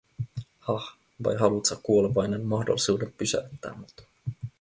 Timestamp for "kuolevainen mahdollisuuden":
1.83-3.13